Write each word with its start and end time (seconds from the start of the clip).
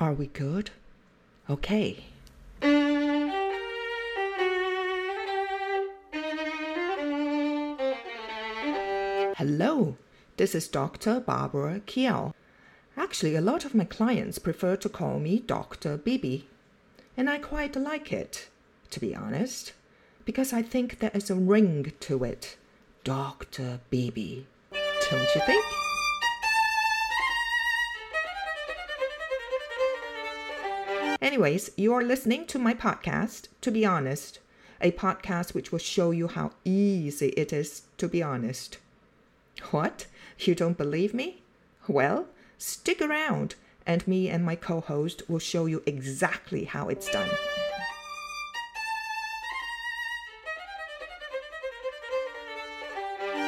Are 0.00 0.14
we 0.14 0.28
good? 0.28 0.70
Okay. 1.50 2.04
Hello, 9.36 9.98
this 10.38 10.54
is 10.54 10.68
Dr. 10.68 11.20
Barbara 11.20 11.80
Kiao. 11.80 12.32
Actually, 12.96 13.36
a 13.36 13.42
lot 13.42 13.66
of 13.66 13.74
my 13.74 13.84
clients 13.84 14.38
prefer 14.38 14.74
to 14.76 14.88
call 14.88 15.18
me 15.18 15.40
Dr. 15.40 15.98
Bibi, 15.98 16.48
and 17.14 17.28
I 17.28 17.36
quite 17.36 17.76
like 17.76 18.10
it, 18.10 18.48
to 18.92 19.00
be 19.00 19.14
honest, 19.14 19.74
because 20.24 20.54
I 20.54 20.62
think 20.62 21.00
there 21.00 21.10
is 21.12 21.28
a 21.28 21.34
ring 21.34 21.92
to 22.00 22.24
it. 22.24 22.56
Dr. 23.04 23.80
Bibi, 23.90 24.46
don't 25.10 25.34
you 25.34 25.42
think? 25.44 25.89
Anyways, 31.30 31.70
you 31.76 31.94
are 31.94 32.02
listening 32.02 32.44
to 32.46 32.58
my 32.58 32.74
podcast, 32.74 33.46
To 33.60 33.70
Be 33.70 33.86
Honest, 33.86 34.40
a 34.80 34.90
podcast 34.90 35.54
which 35.54 35.70
will 35.70 35.78
show 35.78 36.10
you 36.10 36.26
how 36.26 36.50
easy 36.64 37.28
it 37.36 37.52
is 37.52 37.82
to 37.98 38.08
be 38.08 38.20
honest. 38.20 38.78
What? 39.70 40.06
You 40.40 40.56
don't 40.56 40.76
believe 40.76 41.14
me? 41.14 41.44
Well, 41.86 42.26
stick 42.58 43.00
around, 43.00 43.54
and 43.86 44.08
me 44.08 44.28
and 44.28 44.44
my 44.44 44.56
co 44.56 44.80
host 44.80 45.22
will 45.30 45.38
show 45.38 45.66
you 45.66 45.84
exactly 45.86 46.64
how 46.64 46.88
it's 46.88 47.08
done. 47.08 47.30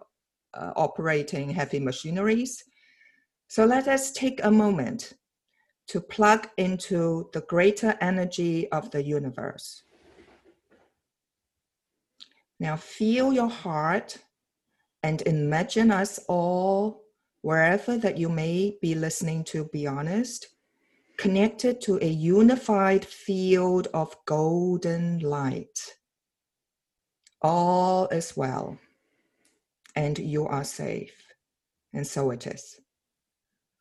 uh, 0.54 0.72
operating 0.76 1.50
heavy 1.50 1.78
machineries. 1.78 2.64
So 3.48 3.64
let 3.64 3.86
us 3.86 4.12
take 4.12 4.42
a 4.42 4.50
moment 4.50 5.12
to 5.88 6.00
plug 6.00 6.48
into 6.56 7.28
the 7.32 7.42
greater 7.42 7.96
energy 8.00 8.70
of 8.72 8.90
the 8.90 9.02
universe. 9.02 9.84
Now 12.58 12.76
feel 12.76 13.32
your 13.32 13.50
heart 13.50 14.18
and 15.02 15.22
imagine 15.22 15.90
us 15.90 16.18
all, 16.28 17.02
wherever 17.46 17.96
that 17.96 18.18
you 18.18 18.28
may 18.28 18.76
be 18.82 18.92
listening 18.92 19.44
to, 19.44 19.66
be 19.66 19.86
honest, 19.86 20.48
connected 21.16 21.80
to 21.80 21.96
a 22.02 22.08
unified 22.08 23.04
field 23.04 23.86
of 23.94 24.16
golden 24.26 25.20
light 25.20 25.78
all 27.42 28.08
is 28.08 28.36
well 28.36 28.76
and 29.94 30.18
you 30.18 30.44
are 30.44 30.64
safe. 30.64 31.14
And 31.92 32.04
so 32.04 32.32
it 32.32 32.48
is. 32.48 32.80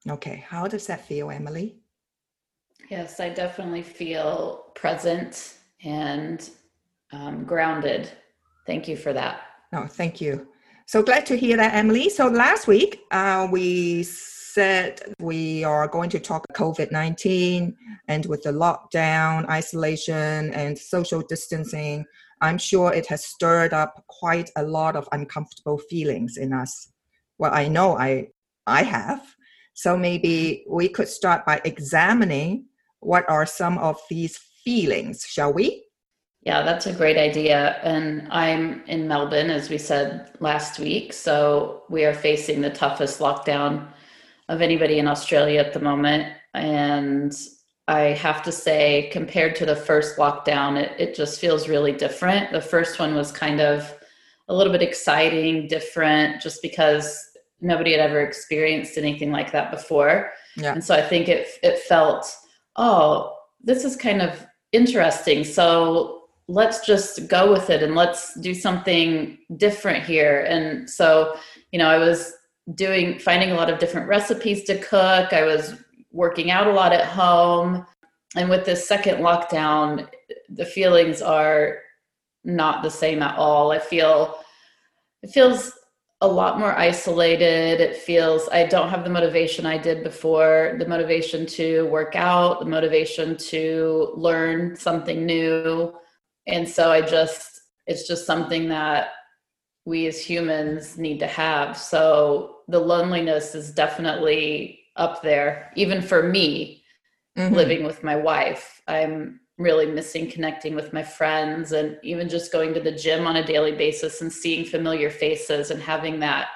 Okay, 0.08 0.46
how 0.48 0.68
does 0.68 0.86
that 0.86 1.08
feel, 1.08 1.32
Emily? 1.32 1.80
Yes, 2.92 3.20
I 3.20 3.30
definitely 3.30 3.82
feel 3.82 4.72
present 4.76 5.56
and 5.84 6.48
um, 7.12 7.46
grounded. 7.46 8.12
Thank 8.68 8.88
you 8.88 8.96
for 8.96 9.12
that. 9.14 9.42
Oh, 9.74 9.88
thank 9.88 10.22
you. 10.22 10.48
So 10.88 11.02
glad 11.02 11.26
to 11.28 11.36
hear 11.36 11.58
that, 11.58 11.74
Emily. 11.74 12.10
So 12.10 12.28
last 12.28 12.68
week, 12.68 13.02
uh, 13.10 13.48
we 13.52 14.04
said 14.04 15.02
we 15.20 15.64
are 15.64 15.88
going 15.88 16.12
to 16.12 16.20
talk 16.20 16.46
COVID 16.54 16.92
19 16.92 17.76
and 18.08 18.26
with 18.28 18.44
the 18.44 18.52
lockdown, 18.52 19.50
isolation, 19.50 20.54
and 20.54 20.78
social 20.78 21.22
distancing, 21.22 22.06
I'm 22.42 22.60
sure 22.60 22.94
it 22.94 23.08
has 23.08 23.26
stirred 23.26 23.74
up 23.74 24.04
quite 24.08 24.52
a 24.56 24.64
lot 24.64 24.96
of 24.96 25.10
uncomfortable 25.12 25.80
feelings 25.80 26.38
in 26.38 26.54
us. 26.54 26.92
Well, 27.40 27.54
I 27.54 27.68
know 27.68 27.98
I 27.98 28.28
I 28.68 28.84
have. 28.84 29.36
So 29.74 29.98
maybe 29.98 30.66
we 30.70 30.88
could 30.88 31.08
start 31.08 31.48
by 31.48 31.62
examining 31.66 32.66
what 33.00 33.28
are 33.28 33.48
some 33.48 33.80
of 33.80 34.00
these 34.10 34.38
feelings, 34.64 35.26
shall 35.28 35.52
we? 35.52 35.84
Yeah, 36.46 36.62
that's 36.62 36.86
a 36.86 36.94
great 36.94 37.18
idea. 37.18 37.80
And 37.82 38.28
I'm 38.32 38.84
in 38.86 39.08
Melbourne, 39.08 39.50
as 39.50 39.70
we 39.70 39.80
said 39.80 40.30
last 40.40 40.80
week. 40.80 41.12
So 41.12 41.84
we 41.90 42.06
are 42.06 42.14
facing 42.14 42.62
the 42.62 42.70
toughest 42.70 43.20
lockdown 43.20 43.88
of 44.48 44.62
anybody 44.62 45.00
in 45.00 45.08
Australia 45.08 45.60
at 45.60 45.74
the 45.74 45.80
moment. 45.80 46.32
And 46.54 47.36
I 47.88 48.00
have 48.00 48.44
to 48.44 48.52
say, 48.52 49.10
compared 49.12 49.56
to 49.56 49.66
the 49.66 49.76
first 49.76 50.18
lockdown, 50.18 50.78
it, 50.78 50.92
it 51.00 51.16
just 51.16 51.40
feels 51.40 51.68
really 51.68 51.92
different. 51.92 52.52
The 52.52 52.62
first 52.62 53.00
one 53.00 53.16
was 53.16 53.32
kind 53.32 53.60
of 53.60 53.92
a 54.48 54.54
little 54.54 54.72
bit 54.72 54.84
exciting, 54.84 55.68
different, 55.68 56.42
just 56.42 56.62
because 56.62 57.20
nobody 57.60 57.92
had 57.92 58.02
ever 58.02 58.22
experienced 58.22 59.00
anything 59.00 59.32
like 59.32 59.52
that 59.52 59.72
before. 59.72 60.32
Yeah. 60.56 60.74
And 60.74 60.84
so 60.84 60.94
I 60.94 61.02
think 61.02 61.28
it 61.28 61.48
it 61.64 61.80
felt, 61.80 62.32
oh, 62.76 63.36
this 63.64 63.84
is 63.84 63.96
kind 63.96 64.22
of 64.22 64.46
interesting. 64.72 65.44
So 65.44 66.25
let's 66.48 66.86
just 66.86 67.28
go 67.28 67.52
with 67.52 67.70
it 67.70 67.82
and 67.82 67.96
let's 67.96 68.34
do 68.40 68.54
something 68.54 69.38
different 69.58 70.04
here. 70.06 70.42
And 70.42 70.90
so, 70.90 71.38
you 71.72 71.80
know, 71.80 71.90
I 71.90 71.98
was 71.98 72.34
doing 72.74 73.20
finding 73.20 73.52
a 73.52 73.56
lot 73.56 73.70
of 73.70 73.80
different 73.80 74.08
recipes 74.08 74.64
to 74.66 74.78
cook. 74.80 75.34
I 75.34 75.44
was 75.44 75.76
working 76.12 76.52
out 76.52 76.68
a 76.68 76.72
lot 76.72 76.94
at 76.94 77.06
home. 77.06 77.86
And 78.36 78.50
with 78.50 78.66
this 78.66 78.88
second 78.88 79.18
lockdown, 79.18 80.08
the 80.50 80.66
feelings 80.66 81.22
are 81.22 81.80
not 82.44 82.84
the 82.84 82.92
same 82.92 83.22
at 83.22 83.38
all. 83.38 83.72
I 83.72 83.80
feel 83.80 84.40
it 85.24 85.32
feels 85.32 85.74
a 86.22 86.28
lot 86.28 86.60
more 86.60 86.78
isolated. 86.78 87.82
It 87.82 87.98
feels 87.98 88.48
I 88.50 88.66
don't 88.66 88.90
have 88.90 89.04
the 89.04 89.10
motivation 89.10 89.66
I 89.66 89.78
did 89.78 90.04
before, 90.04 90.76
the 90.80 90.88
motivation 90.88 91.46
to 91.48 91.88
work 91.88 92.16
out, 92.16 92.60
the 92.60 92.66
motivation 92.66 93.36
to 93.38 94.14
learn 94.16 94.76
something 94.76 95.26
new. 95.26 95.94
And 96.48 96.68
so 96.68 96.92
I 96.92 97.02
just 97.02 97.62
it's 97.88 98.08
just 98.08 98.26
something 98.26 98.70
that 98.70 99.10
we 99.86 100.08
as 100.08 100.20
humans 100.20 100.98
need 100.98 101.20
to 101.20 101.28
have. 101.28 101.78
So 101.78 102.58
the 102.68 102.80
loneliness 102.80 103.54
is 103.54 103.72
definitely 103.72 104.80
up 104.96 105.22
there, 105.22 105.72
even 105.76 106.02
for 106.02 106.24
me 106.24 106.84
mm-hmm. 107.38 107.54
living 107.54 107.84
with 107.84 108.04
my 108.04 108.16
wife. 108.16 108.82
I'm 108.88 109.40
really 109.58 109.86
missing 109.86 110.30
connecting 110.30 110.76
with 110.76 110.92
my 110.92 111.04
friends 111.04 111.72
and 111.72 111.98
even 112.04 112.28
just 112.28 112.52
going 112.52 112.74
to 112.74 112.80
the 112.80 112.92
gym 112.92 113.26
on 113.26 113.38
a 113.38 113.46
daily 113.46 113.72
basis 113.72 114.22
and 114.22 114.32
seeing 114.32 114.66
familiar 114.66 115.10
faces 115.10 115.72
and 115.72 115.82
having 115.82 116.20
that 116.20 116.50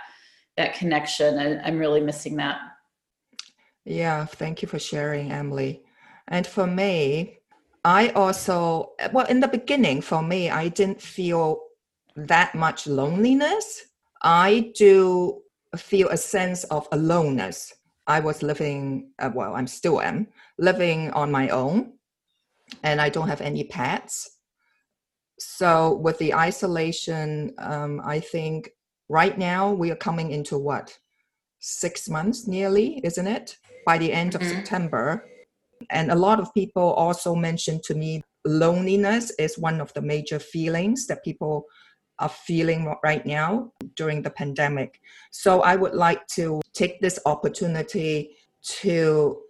that 0.58 0.74
connection 0.74 1.40
and 1.40 1.62
i'm 1.62 1.78
really 1.78 2.02
missing 2.02 2.36
that 2.36 2.60
yeah 3.86 4.26
thank 4.26 4.62
you 4.62 4.68
for 4.68 4.80
sharing 4.80 5.32
emily 5.32 5.82
and 6.28 6.46
for 6.46 6.68
me 6.68 7.39
i 7.86 8.10
also 8.10 8.92
well 9.14 9.26
in 9.28 9.40
the 9.40 9.48
beginning 9.48 10.02
for 10.02 10.22
me 10.22 10.50
i 10.50 10.68
didn't 10.68 11.02
feel 11.02 11.60
that 12.16 12.54
much 12.56 12.88
loneliness 12.88 13.84
i 14.22 14.72
do 14.76 15.42
feel 15.76 16.10
a 16.10 16.18
sense 16.18 16.64
of 16.66 16.88
aloneness 16.92 17.74
I 18.10 18.20
was 18.20 18.42
living, 18.42 19.12
uh, 19.20 19.30
well, 19.34 19.56
I'm 19.56 19.68
still 19.68 20.02
am 20.02 20.28
living 20.58 21.12
on 21.12 21.32
my 21.32 21.50
own. 21.50 21.94
and 22.84 23.02
I 23.02 23.10
don't 23.10 23.28
have 23.28 23.42
any 23.42 23.64
pets. 23.64 24.38
So 25.40 25.96
with 25.96 26.20
the 26.20 26.36
isolation, 26.36 27.52
um, 27.58 28.00
I 28.04 28.20
think 28.20 28.70
right 29.10 29.36
now 29.40 29.72
we 29.72 29.90
are 29.90 29.96
coming 29.96 30.30
into 30.30 30.56
what 30.60 30.96
six 31.60 32.08
months 32.08 32.48
nearly, 32.48 33.02
isn't 33.04 33.26
it? 33.26 33.58
By 33.88 33.98
the 33.98 34.14
end 34.14 34.36
of 34.36 34.42
mm-hmm. 34.42 34.58
September, 34.58 35.26
and 35.90 36.12
a 36.12 36.16
lot 36.16 36.40
of 36.40 36.54
people 36.54 36.94
also 36.94 37.36
mentioned 37.36 37.84
to 37.84 37.96
me 37.96 38.22
loneliness 38.46 39.32
is 39.32 39.58
one 39.58 39.82
of 39.82 39.94
the 39.94 40.02
major 40.02 40.40
feelings 40.40 41.08
that 41.08 41.24
people 41.24 41.66
are 42.20 42.30
feeling 42.30 42.96
right 43.04 43.26
now 43.26 43.72
during 43.96 44.22
the 44.22 44.30
pandemic. 44.30 45.02
So 45.32 45.62
I 45.62 45.76
would 45.76 45.94
like 45.94 46.26
to 46.28 46.62
take 46.74 47.00
this 47.00 47.20
opportunity 47.26 48.36
to 48.82 49.42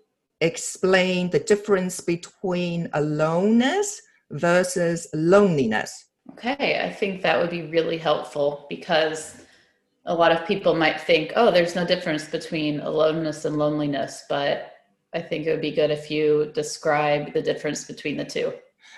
explain 0.41 1.29
the 1.29 1.39
difference 1.39 1.99
between 1.99 2.89
aloneness 2.93 4.01
versus 4.31 5.07
loneliness. 5.13 6.05
Okay, 6.33 6.79
I 6.83 6.93
think 6.93 7.23
that 7.23 7.39
would 7.39 7.49
be 7.49 7.63
really 7.63 7.97
helpful 7.97 8.67
because 8.69 9.43
a 10.05 10.13
lot 10.13 10.31
of 10.31 10.45
people 10.45 10.75
might 10.75 11.01
think, 11.01 11.33
oh, 11.35 11.51
there's 11.51 11.75
no 11.75 11.85
difference 11.85 12.29
between 12.29 12.79
aloneness 12.81 13.45
and 13.45 13.57
loneliness, 13.57 14.25
but 14.29 14.68
I 15.13 15.21
think 15.21 15.45
it 15.45 15.51
would 15.51 15.61
be 15.61 15.71
good 15.71 15.91
if 15.91 16.11
you 16.11 16.51
describe 16.53 17.33
the 17.33 17.41
difference 17.41 17.85
between 17.85 18.17
the 18.17 18.25
two. 18.25 18.53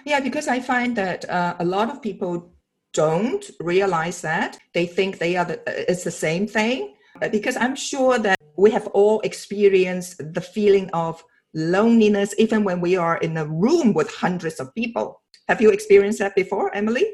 Yeah, 0.06 0.20
because 0.20 0.48
I 0.48 0.60
find 0.60 0.96
that 0.98 1.30
uh, 1.30 1.56
a 1.60 1.66
lot 1.66 1.90
of 1.90 2.02
people 2.02 2.52
don't 2.94 3.50
realize 3.60 4.22
that 4.22 4.58
they 4.74 4.86
think 4.86 5.18
they 5.18 5.38
are 5.38 5.46
the, 5.46 5.62
it's 5.90 6.04
the 6.04 6.12
same 6.12 6.48
thing. 6.48 6.96
Because 7.32 7.58
I'm 7.58 7.76
sure 7.76 8.18
that 8.20 8.38
we 8.58 8.72
have 8.72 8.88
all 8.88 9.20
experienced 9.22 10.34
the 10.34 10.42
feeling 10.42 10.90
of 10.94 11.24
loneliness 11.54 12.34
even 12.38 12.64
when 12.64 12.82
we 12.82 12.96
are 12.96 13.18
in 13.18 13.38
a 13.38 13.46
room 13.46 13.94
with 13.94 14.10
hundreds 14.10 14.60
of 14.60 14.74
people. 14.74 15.22
Have 15.48 15.62
you 15.62 15.72
experienced 15.72 16.20
that 16.20 16.36
before, 16.36 16.74
Emily? 16.74 17.06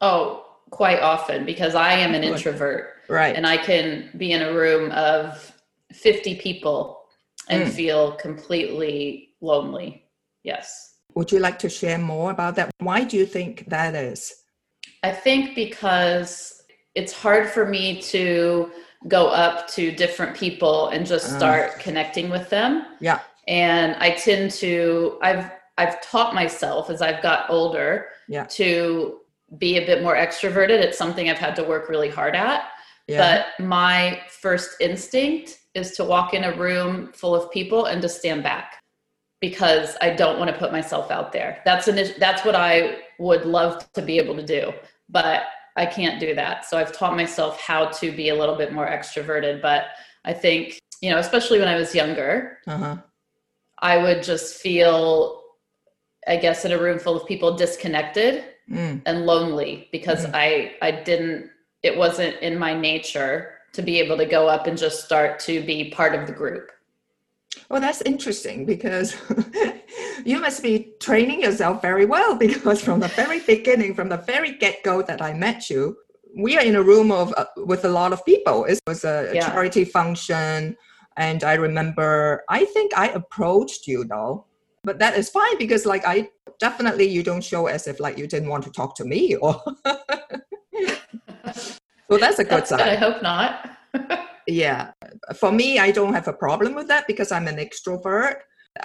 Oh, 0.00 0.44
quite 0.70 1.00
often 1.00 1.44
because 1.44 1.74
I 1.74 1.92
am 1.92 2.14
an 2.14 2.24
introvert. 2.24 2.94
Right. 3.08 3.34
And 3.34 3.46
I 3.46 3.56
can 3.56 4.10
be 4.16 4.32
in 4.32 4.42
a 4.42 4.52
room 4.52 4.90
of 4.92 5.54
50 5.92 6.36
people 6.36 6.99
and 7.50 7.68
mm. 7.68 7.72
feel 7.72 8.12
completely 8.12 9.30
lonely. 9.40 10.04
Yes. 10.42 10.94
Would 11.14 11.32
you 11.32 11.40
like 11.40 11.58
to 11.58 11.68
share 11.68 11.98
more 11.98 12.30
about 12.30 12.56
that? 12.56 12.70
Why 12.78 13.04
do 13.04 13.16
you 13.16 13.26
think 13.26 13.68
that 13.68 13.94
is? 13.94 14.32
I 15.02 15.12
think 15.12 15.54
because 15.54 16.62
it's 16.94 17.12
hard 17.12 17.48
for 17.48 17.66
me 17.66 18.00
to 18.02 18.70
go 19.08 19.28
up 19.28 19.68
to 19.68 19.90
different 19.92 20.36
people 20.36 20.88
and 20.88 21.06
just 21.06 21.32
ah. 21.32 21.36
start 21.36 21.70
uh, 21.70 21.78
connecting 21.78 22.30
with 22.30 22.48
them. 22.50 22.84
Yeah. 23.00 23.20
And 23.48 23.96
I 23.96 24.10
tend 24.10 24.52
to 24.52 25.18
I've 25.22 25.50
I've 25.78 26.00
taught 26.02 26.34
myself 26.34 26.90
as 26.90 27.02
I've 27.02 27.22
got 27.22 27.48
older 27.48 28.06
yeah. 28.28 28.44
to 28.44 29.20
be 29.58 29.78
a 29.78 29.86
bit 29.86 30.02
more 30.02 30.14
extroverted. 30.14 30.80
It's 30.80 30.98
something 30.98 31.28
I've 31.28 31.38
had 31.38 31.56
to 31.56 31.64
work 31.64 31.88
really 31.88 32.10
hard 32.10 32.36
at. 32.36 32.68
Yeah. 33.08 33.44
But 33.58 33.64
my 33.64 34.20
first 34.28 34.76
instinct 34.80 35.59
is 35.74 35.92
to 35.92 36.04
walk 36.04 36.34
in 36.34 36.44
a 36.44 36.56
room 36.56 37.12
full 37.12 37.34
of 37.34 37.50
people 37.50 37.86
and 37.86 38.02
to 38.02 38.08
stand 38.08 38.42
back 38.42 38.80
because 39.40 39.96
I 40.00 40.10
don't 40.10 40.38
want 40.38 40.50
to 40.50 40.56
put 40.56 40.72
myself 40.72 41.10
out 41.10 41.32
there. 41.32 41.62
That's 41.64 41.88
an 41.88 41.98
that's 42.18 42.44
what 42.44 42.54
I 42.54 42.98
would 43.18 43.44
love 43.44 43.90
to 43.92 44.02
be 44.02 44.18
able 44.18 44.36
to 44.36 44.44
do, 44.44 44.72
but 45.08 45.44
I 45.76 45.86
can't 45.86 46.20
do 46.20 46.34
that. 46.34 46.66
So 46.66 46.76
I've 46.76 46.92
taught 46.92 47.16
myself 47.16 47.60
how 47.60 47.86
to 47.86 48.12
be 48.12 48.28
a 48.28 48.34
little 48.34 48.56
bit 48.56 48.72
more 48.72 48.86
extroverted. 48.86 49.62
But 49.62 49.84
I 50.24 50.32
think 50.32 50.78
you 51.00 51.10
know, 51.10 51.18
especially 51.18 51.58
when 51.58 51.68
I 51.68 51.76
was 51.76 51.94
younger, 51.94 52.58
uh-huh. 52.66 52.98
I 53.78 53.96
would 53.96 54.22
just 54.22 54.56
feel, 54.56 55.42
I 56.28 56.36
guess, 56.36 56.66
in 56.66 56.72
a 56.72 56.78
room 56.78 56.98
full 56.98 57.16
of 57.16 57.26
people, 57.26 57.56
disconnected 57.56 58.44
mm. 58.70 59.00
and 59.06 59.26
lonely 59.26 59.88
because 59.92 60.26
mm. 60.26 60.32
I 60.34 60.74
I 60.82 60.90
didn't. 60.90 61.50
It 61.82 61.96
wasn't 61.96 62.36
in 62.42 62.58
my 62.58 62.78
nature 62.78 63.54
to 63.72 63.82
be 63.82 63.98
able 64.00 64.16
to 64.16 64.26
go 64.26 64.48
up 64.48 64.66
and 64.66 64.76
just 64.76 65.04
start 65.04 65.38
to 65.40 65.62
be 65.64 65.90
part 65.90 66.14
of 66.14 66.26
the 66.26 66.32
group. 66.32 66.70
Well, 67.68 67.80
that's 67.80 68.02
interesting 68.02 68.64
because 68.64 69.16
you 70.24 70.40
must 70.40 70.62
be 70.62 70.92
training 71.00 71.42
yourself 71.42 71.82
very 71.82 72.04
well 72.04 72.34
because 72.36 72.82
from 72.82 73.00
the 73.00 73.08
very 73.08 73.40
beginning, 73.40 73.94
from 73.94 74.08
the 74.08 74.18
very 74.18 74.52
get 74.52 74.82
go 74.82 75.02
that 75.02 75.20
I 75.22 75.34
met 75.34 75.70
you, 75.70 75.96
we 76.36 76.56
are 76.56 76.64
in 76.64 76.76
a 76.76 76.82
room 76.82 77.10
of 77.10 77.34
uh, 77.36 77.46
with 77.56 77.84
a 77.84 77.88
lot 77.88 78.12
of 78.12 78.24
people. 78.24 78.64
It 78.64 78.80
was 78.86 79.04
a 79.04 79.32
yeah. 79.34 79.48
charity 79.48 79.84
function, 79.84 80.76
and 81.16 81.42
I 81.42 81.54
remember 81.54 82.44
I 82.48 82.64
think 82.66 82.96
I 82.96 83.08
approached 83.08 83.88
you 83.88 84.04
though, 84.04 84.46
but 84.84 85.00
that 85.00 85.16
is 85.16 85.28
fine 85.28 85.58
because 85.58 85.86
like 85.86 86.06
I 86.06 86.28
definitely 86.60 87.08
you 87.08 87.24
don't 87.24 87.42
show 87.42 87.66
as 87.66 87.88
if 87.88 87.98
like 87.98 88.16
you 88.16 88.28
didn't 88.28 88.48
want 88.48 88.64
to 88.64 88.70
talk 88.70 88.94
to 88.96 89.04
me 89.04 89.34
or. 89.36 89.60
well, 92.10 92.18
that's 92.18 92.38
a 92.40 92.44
good 92.44 92.64
that's 92.64 92.70
sign. 92.70 92.80
I 92.80 92.96
hope 92.96 93.22
not. 93.22 93.70
yeah. 94.46 94.90
For 95.36 95.52
me 95.52 95.78
i 95.78 95.90
don't 95.90 96.12
have 96.12 96.28
a 96.28 96.32
problem 96.32 96.74
with 96.74 96.88
that 96.88 97.06
because 97.06 97.32
i'm 97.32 97.48
an 97.48 97.56
extrovert. 97.56 98.36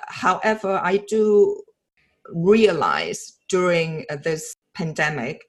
However 0.08 0.80
i 0.84 0.98
do 0.98 1.62
realize 2.30 3.40
during 3.50 4.06
this 4.24 4.56
pandemic 4.74 5.42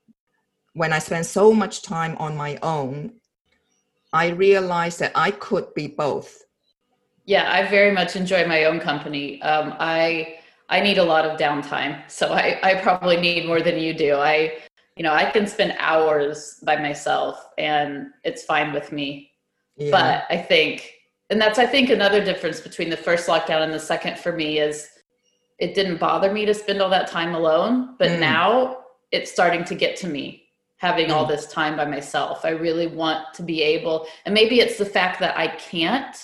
when 0.74 0.92
i 0.92 0.98
spend 0.98 1.26
so 1.26 1.52
much 1.52 1.82
time 1.82 2.16
on 2.18 2.36
my 2.36 2.58
own 2.62 3.12
i 4.12 4.28
realized 4.28 5.00
that 5.00 5.12
i 5.14 5.30
could 5.30 5.72
be 5.74 5.86
both. 5.86 6.42
Yeah 7.24 7.50
i 7.52 7.68
very 7.68 7.92
much 7.92 8.16
enjoy 8.16 8.46
my 8.46 8.64
own 8.64 8.80
company. 8.80 9.42
Um, 9.42 9.74
i 9.78 10.36
i 10.68 10.80
need 10.80 10.98
a 10.98 11.04
lot 11.04 11.24
of 11.24 11.38
downtime 11.38 12.10
so 12.10 12.32
I, 12.32 12.58
I 12.62 12.74
probably 12.76 13.16
need 13.16 13.46
more 13.46 13.60
than 13.60 13.78
you 13.78 13.92
do. 13.94 14.16
I 14.16 14.58
you 14.96 15.02
know 15.02 15.12
i 15.12 15.30
can 15.30 15.46
spend 15.46 15.74
hours 15.78 16.58
by 16.64 16.76
myself 16.76 17.48
and 17.58 18.08
it's 18.24 18.44
fine 18.44 18.72
with 18.72 18.92
me 18.92 19.30
yeah. 19.76 19.90
But 19.90 20.24
I 20.30 20.40
think, 20.40 20.92
and 21.30 21.40
that's, 21.40 21.58
I 21.58 21.66
think, 21.66 21.90
another 21.90 22.24
difference 22.24 22.60
between 22.60 22.90
the 22.90 22.96
first 22.96 23.28
lockdown 23.28 23.62
and 23.62 23.72
the 23.72 23.80
second 23.80 24.18
for 24.18 24.32
me 24.32 24.58
is 24.58 24.88
it 25.58 25.74
didn't 25.74 25.98
bother 25.98 26.32
me 26.32 26.46
to 26.46 26.54
spend 26.54 26.80
all 26.80 26.90
that 26.90 27.08
time 27.08 27.34
alone. 27.34 27.96
But 27.98 28.10
mm. 28.10 28.20
now 28.20 28.78
it's 29.12 29.30
starting 29.30 29.64
to 29.64 29.74
get 29.74 29.96
to 29.96 30.06
me 30.08 30.44
having 30.78 31.08
mm. 31.08 31.12
all 31.12 31.26
this 31.26 31.46
time 31.46 31.76
by 31.76 31.84
myself. 31.84 32.44
I 32.44 32.50
really 32.50 32.86
want 32.86 33.34
to 33.34 33.42
be 33.42 33.62
able, 33.62 34.06
and 34.24 34.34
maybe 34.34 34.60
it's 34.60 34.78
the 34.78 34.86
fact 34.86 35.20
that 35.20 35.36
I 35.36 35.48
can't 35.48 36.16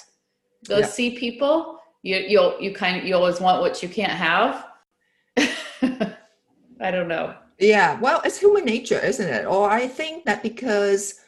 go 0.66 0.78
yeah. 0.78 0.86
see 0.86 1.16
people. 1.16 1.78
You, 2.02 2.16
you'll, 2.16 2.60
you 2.60 2.74
kind 2.74 2.96
of, 2.96 3.04
you 3.04 3.14
always 3.14 3.40
want 3.40 3.60
what 3.60 3.82
you 3.82 3.88
can't 3.88 4.12
have. 4.12 4.66
I 5.36 6.90
don't 6.90 7.08
know. 7.08 7.34
Yeah, 7.62 7.98
well, 8.00 8.20
it's 8.24 8.38
human 8.38 8.64
nature, 8.64 8.98
isn't 8.98 9.28
it? 9.28 9.46
Or 9.46 9.70
I 9.70 9.86
think 9.86 10.24
that 10.24 10.42
because 10.42 11.20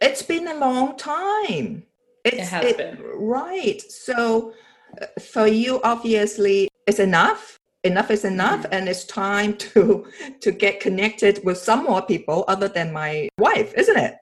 it's 0.00 0.22
been 0.22 0.48
a 0.48 0.54
long 0.54 0.96
time. 0.96 1.84
It's, 2.24 2.36
it 2.36 2.40
has 2.40 2.64
it, 2.64 2.76
been. 2.78 2.98
Right. 3.14 3.82
So 3.82 4.54
uh, 5.00 5.06
for 5.20 5.46
you, 5.46 5.82
obviously, 5.84 6.68
it's 6.86 6.98
enough. 6.98 7.58
Enough 7.84 8.10
is 8.10 8.24
enough, 8.24 8.62
mm-hmm. 8.62 8.72
and 8.72 8.88
it's 8.88 9.04
time 9.04 9.56
to 9.74 10.06
to 10.40 10.50
get 10.50 10.80
connected 10.80 11.44
with 11.44 11.58
some 11.58 11.84
more 11.84 12.00
people 12.00 12.46
other 12.48 12.66
than 12.66 12.90
my 12.90 13.28
wife, 13.38 13.74
isn't 13.74 13.98
it? 13.98 14.16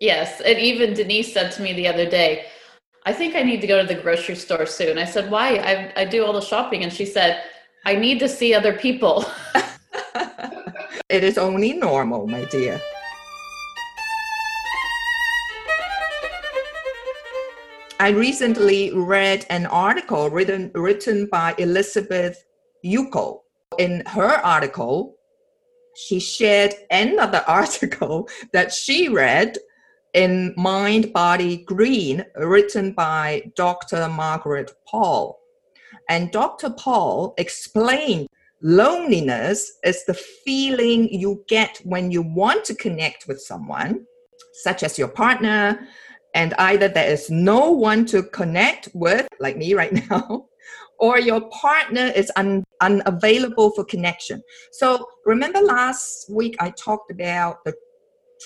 Yes, 0.00 0.40
and 0.40 0.56
even 0.56 0.94
Denise 0.94 1.32
said 1.32 1.50
to 1.52 1.62
me 1.62 1.72
the 1.72 1.88
other 1.88 2.08
day, 2.08 2.44
"I 3.06 3.12
think 3.12 3.34
I 3.34 3.42
need 3.42 3.60
to 3.62 3.66
go 3.66 3.80
to 3.82 3.88
the 3.92 4.00
grocery 4.00 4.36
store 4.36 4.66
soon." 4.66 4.98
I 4.98 5.04
said, 5.04 5.32
"Why? 5.32 5.56
I 5.56 6.02
I 6.02 6.04
do 6.04 6.24
all 6.24 6.32
the 6.32 6.40
shopping," 6.52 6.84
and 6.84 6.92
she 6.92 7.04
said, 7.04 7.42
"I 7.84 7.96
need 7.96 8.20
to 8.20 8.28
see 8.28 8.54
other 8.54 8.74
people." 8.74 9.24
it 11.08 11.24
is 11.24 11.38
only 11.38 11.72
normal, 11.72 12.26
my 12.26 12.44
dear. 12.44 12.80
I 18.00 18.10
recently 18.10 18.92
read 18.92 19.44
an 19.50 19.66
article 19.66 20.30
written 20.30 20.70
written 20.74 21.26
by 21.26 21.54
Elizabeth 21.58 22.44
Yuko. 22.84 23.40
In 23.78 24.02
her 24.06 24.40
article, 24.44 25.16
she 25.96 26.20
shared 26.20 26.74
another 26.90 27.42
article 27.48 28.28
that 28.52 28.72
she 28.72 29.08
read 29.08 29.56
in 30.14 30.54
Mind 30.56 31.12
Body 31.12 31.64
Green, 31.64 32.24
written 32.36 32.92
by 32.92 33.50
Dr. 33.56 34.08
Margaret 34.08 34.70
Paul. 34.86 35.38
And 36.08 36.30
Dr. 36.30 36.70
Paul 36.70 37.34
explained 37.36 38.28
loneliness 38.62 39.78
is 39.84 40.04
the 40.04 40.14
feeling 40.14 41.08
you 41.08 41.44
get 41.48 41.80
when 41.84 42.10
you 42.10 42.22
want 42.22 42.64
to 42.66 42.74
connect 42.74 43.26
with 43.28 43.40
someone, 43.40 44.04
such 44.52 44.82
as 44.82 44.98
your 44.98 45.08
partner, 45.08 45.86
and 46.34 46.54
either 46.54 46.88
there 46.88 47.10
is 47.10 47.30
no 47.30 47.70
one 47.70 48.04
to 48.06 48.22
connect 48.22 48.88
with, 48.94 49.26
like 49.40 49.56
me 49.56 49.74
right 49.74 49.92
now, 50.10 50.46
or 50.98 51.18
your 51.18 51.48
partner 51.50 52.12
is 52.14 52.30
un- 52.36 52.64
unavailable 52.80 53.70
for 53.70 53.84
connection. 53.84 54.42
So 54.72 55.06
remember 55.24 55.60
last 55.60 56.30
week 56.30 56.56
I 56.60 56.70
talked 56.70 57.10
about 57.10 57.64
the 57.64 57.74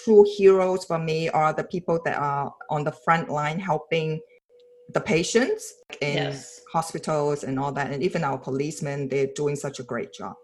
true 0.04 0.24
heroes 0.36 0.84
for 0.84 0.98
me 0.98 1.28
are 1.30 1.52
the 1.52 1.64
people 1.64 2.00
that 2.04 2.18
are 2.18 2.52
on 2.70 2.84
the 2.84 2.92
front 3.04 3.28
line 3.28 3.58
helping 3.58 4.20
the 4.92 5.00
patients 5.00 5.74
in 6.00 6.14
Yes. 6.14 6.60
hospitals 6.72 7.44
and 7.44 7.58
all 7.58 7.72
that, 7.72 7.90
and 7.92 8.02
even 8.02 8.24
our 8.24 8.38
policemen, 8.38 9.08
they're 9.08 9.32
doing 9.34 9.56
such 9.56 9.78
a 9.78 9.82
great 9.82 10.12
job. 10.12 10.34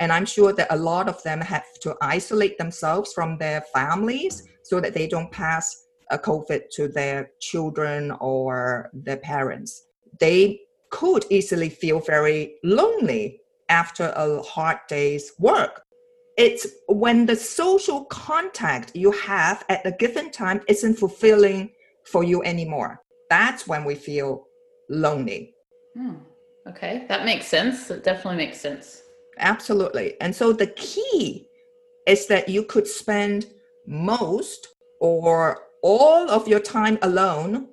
And 0.00 0.12
I'm 0.12 0.26
sure 0.26 0.52
that 0.52 0.68
a 0.70 0.76
lot 0.76 1.08
of 1.08 1.22
them 1.22 1.40
have 1.40 1.66
to 1.82 1.96
isolate 2.00 2.56
themselves 2.58 3.12
from 3.12 3.36
their 3.38 3.60
families 3.74 4.42
so 4.62 4.80
that 4.80 4.94
they 4.94 5.06
don't 5.06 5.30
pass 5.30 5.86
a 6.10 6.18
COVID 6.18 6.62
to 6.76 6.88
their 6.88 7.30
children 7.40 8.10
or 8.20 8.90
their 8.92 9.18
parents. 9.18 9.86
They 10.18 10.60
could 10.90 11.24
easily 11.30 11.68
feel 11.68 12.00
very 12.00 12.56
lonely 12.64 13.40
after 13.68 14.12
a 14.16 14.42
hard 14.42 14.78
day's 14.88 15.32
work. 15.38 15.82
It's 16.36 16.66
when 16.88 17.26
the 17.26 17.36
social 17.36 18.06
contact 18.06 18.96
you 18.96 19.12
have 19.12 19.64
at 19.68 19.86
a 19.86 19.92
given 19.92 20.30
time 20.30 20.62
isn't 20.66 20.94
fulfilling 20.94 21.70
for 22.06 22.24
you 22.24 22.42
anymore. 22.42 23.02
That's 23.30 23.66
when 23.66 23.84
we 23.84 23.94
feel 23.94 24.48
lonely. 24.90 25.54
Hmm. 25.96 26.16
Okay, 26.68 27.06
that 27.08 27.24
makes 27.24 27.46
sense. 27.46 27.86
That 27.86 28.04
definitely 28.04 28.44
makes 28.44 28.60
sense. 28.60 29.02
Absolutely. 29.38 30.20
And 30.20 30.34
so 30.34 30.52
the 30.52 30.66
key 30.66 31.46
is 32.06 32.26
that 32.26 32.48
you 32.48 32.64
could 32.64 32.86
spend 32.86 33.46
most 33.86 34.68
or 35.00 35.62
all 35.82 36.28
of 36.28 36.46
your 36.48 36.60
time 36.60 36.98
alone, 37.02 37.68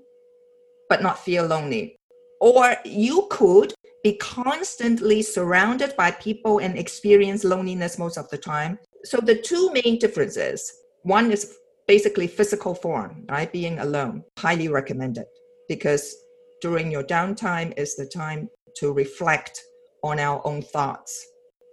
but 0.88 1.02
not 1.02 1.20
feel 1.20 1.46
lonely. 1.46 1.98
Or 2.40 2.76
you 2.86 3.28
could 3.30 3.74
be 4.04 4.14
constantly 4.14 5.22
surrounded 5.24 5.96
by 5.98 6.12
people 6.12 6.60
and 6.60 6.78
experience 6.78 7.44
loneliness 7.44 7.98
most 7.98 8.18
of 8.18 8.30
the 8.30 8.38
time. 8.38 8.78
So 9.04 9.18
the 9.18 9.36
two 9.36 9.72
main 9.74 9.98
differences 10.00 10.72
one 11.02 11.32
is 11.32 11.58
basically 11.88 12.28
physical 12.28 12.76
form, 12.76 13.26
right? 13.30 13.52
Being 13.52 13.80
alone, 13.80 14.24
highly 14.38 14.68
recommended 14.68 15.26
because 15.68 16.16
during 16.62 16.92
your 16.92 17.04
downtime 17.04 17.74
is 17.78 17.96
the 17.96 18.06
time 18.06 18.50
to 18.78 18.92
reflect 18.92 19.62
on 20.04 20.20
our 20.20 20.42
own 20.46 20.62
thoughts. 20.62 21.26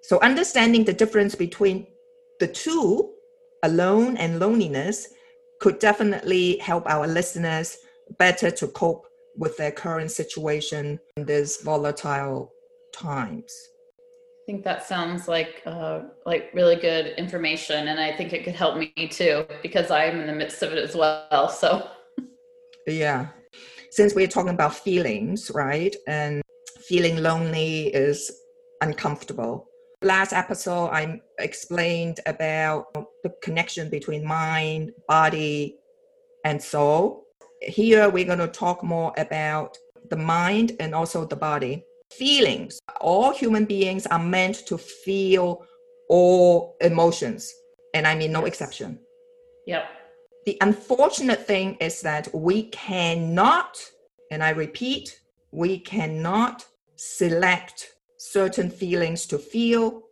So 0.03 0.21
understanding 0.21 0.85
the 0.85 0.93
difference 0.93 1.35
between 1.35 1.87
the 2.41 2.49
two, 2.49 3.13
alone 3.63 4.17
and 4.17 4.39
loneliness, 4.39 5.09
could 5.61 5.79
definitely 5.79 6.59
help 6.59 6.85
our 6.87 7.07
listeners 7.07 7.79
better 8.19 8.51
to 8.51 8.67
cope 8.69 9.07
with 9.37 9.57
their 9.57 9.71
current 9.71 10.11
situation 10.11 10.99
in 11.17 11.25
these 11.25 11.59
volatile 11.59 12.53
times. 12.95 13.53
I 14.43 14.45
think 14.47 14.65
that 14.65 14.85
sounds 14.85 15.27
like 15.27 15.63
uh, 15.65 16.01
like 16.27 16.51
really 16.53 16.77
good 16.77 17.15
information, 17.17 17.89
and 17.89 17.99
I 17.99 18.15
think 18.15 18.35
it 18.35 18.45
could 18.45 18.55
help 18.55 18.77
me 18.77 18.93
too 19.11 19.47
because 19.63 19.91
I'm 19.91 20.21
in 20.21 20.27
the 20.27 20.35
midst 20.35 20.63
of 20.63 20.73
it 20.73 20.79
as 20.79 20.95
well. 20.95 21.49
So 21.49 21.89
Yeah. 22.87 23.29
Since 23.95 24.17
we're 24.17 24.27
talking 24.27 24.55
about 24.55 24.75
feelings, 24.75 25.53
right? 25.55 25.95
And 26.09 26.43
feeling 26.89 27.23
lonely 27.23 27.95
is 27.95 28.29
uncomfortable. 28.81 29.69
Last 30.03 30.33
episode, 30.33 30.87
I 30.89 31.21
explained 31.39 32.19
about 32.27 32.87
the 33.23 33.33
connection 33.41 33.89
between 33.91 34.27
mind, 34.27 34.91
body, 35.07 35.77
and 36.45 36.61
soul. 36.61 37.23
Here, 37.63 38.11
we're 38.11 38.25
going 38.25 38.41
to 38.41 38.49
talk 38.49 38.83
more 38.83 39.13
about 39.17 39.79
the 40.11 40.17
mind 40.17 40.73
and 40.81 40.93
also 40.93 41.25
the 41.25 41.37
body. 41.37 41.85
Feelings. 42.19 42.81
All 43.01 43.33
human 43.33 43.65
beings 43.65 44.07
are 44.07 44.19
meant 44.19 44.67
to 44.67 44.77
feel 44.77 45.65
all 46.09 46.75
emotions, 46.81 47.55
and 47.95 48.09
I 48.09 48.17
mean 48.17 48.33
no 48.33 48.41
Yes. 48.41 48.49
exception 48.49 48.99
yep, 49.67 49.85
the 50.47 50.59
unfortunate 50.61 51.47
thing 51.47 51.77
is 51.81 52.01
that 52.03 52.29
we 52.35 52.65
cannot, 52.65 53.79
and 54.31 54.43
I 54.43 54.51
repeat, 54.51 55.21
we 55.53 55.79
cannot 55.79 56.67
select 56.97 57.91
certain 58.19 58.71
feelings 58.71 59.27
to 59.27 59.39
feel 59.39 60.03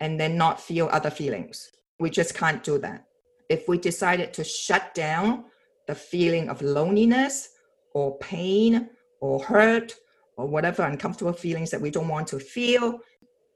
and 0.00 0.18
then 0.18 0.36
not 0.36 0.60
feel 0.60 0.88
other 0.92 1.10
feelings. 1.10 1.70
We 2.00 2.10
just 2.10 2.34
can't 2.34 2.64
do 2.64 2.78
that. 2.78 3.04
If 3.48 3.68
we 3.68 3.78
decided 3.78 4.32
to 4.34 4.44
shut 4.44 4.94
down 4.94 5.44
the 5.86 5.94
feeling 5.94 6.48
of 6.48 6.62
loneliness 6.62 7.50
or 7.94 8.18
pain 8.18 8.88
or 9.20 9.42
hurt 9.42 9.94
or 10.36 10.46
whatever 10.46 10.82
uncomfortable 10.82 11.32
feelings 11.32 11.70
that 11.70 11.80
we 11.80 11.90
don't 11.90 12.08
want 12.08 12.28
to 12.28 12.38
feel, 12.38 13.00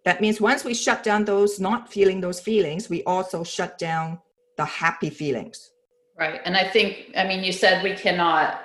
that 0.05 0.21
means 0.21 0.41
once 0.41 0.65
we 0.65 0.75
shut 0.75 1.03
down 1.03 1.25
those 1.25 1.59
not 1.59 1.91
feeling 1.91 2.21
those 2.21 2.41
feelings, 2.41 2.89
we 2.91 3.03
also 3.05 3.43
shut 3.43 3.79
down 3.79 4.19
the 4.57 4.65
happy 4.65 5.11
feelings. 5.11 5.71
Right. 6.19 6.41
And 6.45 6.57
I 6.57 6.65
think 6.69 7.13
I 7.17 7.25
mean 7.27 7.43
you 7.45 7.53
said 7.53 7.83
we 7.83 7.95
cannot. 7.95 8.61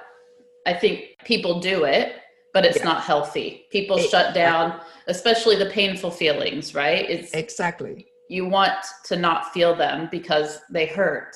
I 0.66 0.74
think 0.74 1.16
people 1.26 1.60
do 1.60 1.86
it, 1.86 2.16
but 2.54 2.66
it's 2.66 2.78
Yeah. 2.78 2.86
not 2.86 3.02
healthy. 3.04 3.66
People 3.72 3.98
It- 3.98 4.10
shut 4.10 4.34
down, 4.34 4.80
especially 5.08 5.56
the 5.56 5.68
painful 5.68 6.12
feelings. 6.12 6.74
Right? 6.76 7.10
It's 7.10 7.34
Exactly. 7.34 8.08
you 8.30 8.46
want 8.46 8.74
to 9.06 9.16
not 9.16 9.52
feel 9.54 9.76
them 9.76 10.08
because 10.12 10.60
they 10.72 10.86
hurt. 10.86 11.36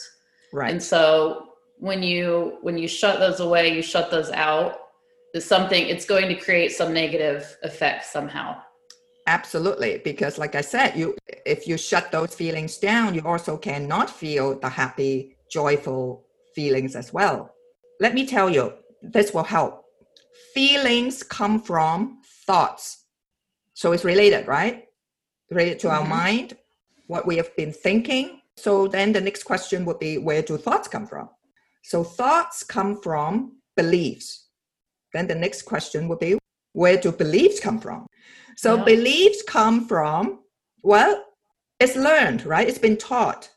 Right. 0.53 0.71
And 0.71 0.81
so 0.81 1.49
when 1.79 2.01
you 2.03 2.57
when 2.61 2.77
you 2.77 2.87
shut 2.87 3.19
those 3.19 3.39
away, 3.39 3.69
you 3.69 3.81
shut 3.81 4.09
those 4.11 4.31
out. 4.31 4.79
There's 5.33 5.45
something. 5.45 5.87
It's 5.89 6.05
going 6.05 6.29
to 6.29 6.35
create 6.35 6.71
some 6.71 6.93
negative 6.93 7.57
effect 7.63 8.05
somehow. 8.05 8.61
Absolutely. 9.27 10.01
Because 10.03 10.37
like 10.37 10.55
I 10.55 10.61
said, 10.61 10.95
you 10.95 11.17
if 11.45 11.67
you 11.67 11.77
shut 11.77 12.11
those 12.11 12.33
feelings 12.35 12.77
down, 12.77 13.15
you 13.15 13.21
also 13.25 13.57
cannot 13.57 14.09
feel 14.09 14.57
the 14.59 14.69
happy, 14.69 15.34
joyful 15.51 16.25
feelings 16.53 16.95
as 16.95 17.13
well. 17.13 17.53
Let 17.99 18.13
me 18.13 18.25
tell 18.25 18.49
you, 18.49 18.73
this 19.01 19.33
will 19.33 19.43
help. 19.43 19.83
Feelings 20.53 21.23
come 21.23 21.61
from 21.61 22.21
thoughts. 22.45 23.05
So 23.73 23.91
it's 23.91 24.05
related, 24.05 24.47
right? 24.47 24.85
Related 25.51 25.79
to 25.79 25.89
our 25.89 26.03
Mhm. 26.03 26.09
mind, 26.09 26.57
what 27.07 27.27
we 27.27 27.37
have 27.37 27.55
been 27.55 27.71
thinking. 27.71 28.41
So 28.57 28.87
then 28.87 29.11
the 29.11 29.21
next 29.21 29.43
question 29.43 29.85
would 29.85 29.99
be 29.99 30.17
where 30.17 30.41
do 30.41 30.57
thoughts 30.57 30.87
come 30.87 31.05
from? 31.05 31.29
So 31.83 32.03
thoughts 32.03 32.63
come 32.63 33.01
from 33.01 33.61
beliefs. 33.75 34.47
Then 35.13 35.27
the 35.27 35.35
next 35.35 35.63
question 35.63 36.07
would 36.07 36.19
be 36.19 36.37
where 36.73 36.97
do 36.97 37.11
beliefs 37.11 37.59
come 37.59 37.79
from? 37.79 38.07
So 38.57 38.77
Yeah. 38.77 38.83
beliefs 38.83 39.43
come 39.43 39.87
from, 39.87 40.43
well, 40.83 41.23
it's 41.79 41.95
learned, 41.95 42.45
right? 42.45 42.67
It's 42.67 42.77
been 42.77 42.97
taught. 42.97 43.51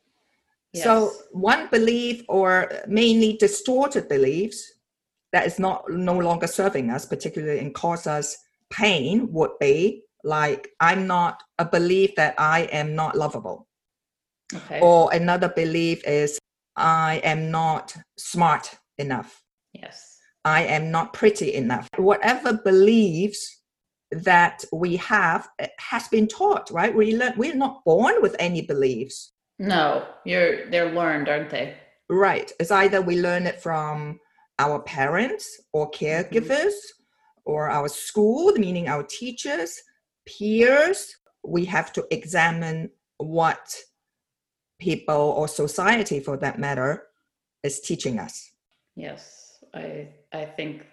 So 0.74 1.12
one 1.32 1.68
belief 1.68 2.24
or 2.28 2.70
mainly 2.86 3.36
distorted 3.38 4.08
beliefs 4.08 4.72
that 5.32 5.46
is 5.46 5.58
not 5.58 5.90
no 5.90 6.16
longer 6.16 6.46
serving 6.46 6.90
us, 6.90 7.04
particularly 7.06 7.58
and 7.58 7.74
cause 7.74 8.06
us 8.06 8.36
pain, 8.70 9.32
would 9.32 9.58
be 9.58 10.04
like 10.24 10.68
I'm 10.80 11.06
not 11.06 11.42
a 11.58 11.64
belief 11.64 12.14
that 12.16 12.34
I 12.38 12.62
am 12.72 12.94
not 12.94 13.16
lovable. 13.16 13.66
Okay. 14.54 14.80
Or 14.80 15.12
another 15.12 15.48
belief 15.48 16.06
is 16.06 16.38
I 16.76 17.20
am 17.24 17.50
not 17.50 17.96
smart 18.16 18.76
enough. 18.98 19.42
yes. 19.72 20.16
I 20.44 20.62
am 20.62 20.90
not 20.90 21.12
pretty 21.12 21.52
enough. 21.52 21.88
Whatever 21.98 22.54
beliefs 22.54 23.60
that 24.12 24.64
we 24.72 24.96
have 24.96 25.48
has 25.78 26.08
been 26.08 26.26
taught, 26.26 26.70
right? 26.70 26.94
We 26.94 27.16
learn 27.16 27.34
we're 27.36 27.54
not 27.54 27.84
born 27.84 28.14
with 28.22 28.34
any 28.38 28.62
beliefs. 28.62 29.32
No, 29.58 30.06
you're 30.24 30.70
they're 30.70 30.92
learned, 30.92 31.28
aren't 31.28 31.50
they? 31.50 31.76
Right. 32.08 32.50
It's 32.58 32.70
either 32.70 33.02
we 33.02 33.20
learn 33.20 33.46
it 33.46 33.60
from 33.60 34.20
our 34.58 34.80
parents 34.80 35.60
or 35.72 35.90
mm-hmm. 35.90 36.04
caregivers 36.04 36.74
or 37.44 37.68
our 37.68 37.88
school, 37.88 38.52
meaning 38.52 38.88
our 38.88 39.02
teachers, 39.02 39.80
peers. 40.26 41.14
We 41.44 41.64
have 41.66 41.92
to 41.94 42.06
examine 42.10 42.90
what 43.18 43.74
people 44.78 45.34
or 45.36 45.48
society, 45.48 46.20
for 46.20 46.36
that 46.36 46.58
matter, 46.58 47.04
is 47.62 47.80
teaching 47.80 48.18
us. 48.18 48.52
Yes. 48.96 49.64
I 49.74 50.08
I 50.32 50.44
think 50.44 50.86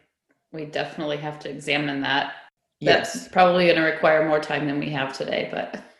we 0.52 0.66
definitely 0.66 1.18
have 1.18 1.40
to 1.40 1.50
examine 1.50 2.02
that. 2.02 2.34
Yes. 2.80 3.14
That's 3.14 3.28
probably 3.30 3.66
going 3.66 3.78
to 3.78 3.84
require 3.84 4.28
more 4.28 4.40
time 4.40 4.68
than 4.68 4.80
we 4.80 4.90
have 4.90 5.16
today, 5.18 5.50
but 5.52 5.82